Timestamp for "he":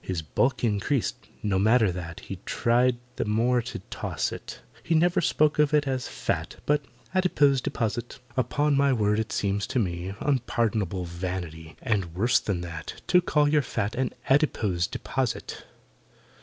2.21-2.39, 4.81-4.95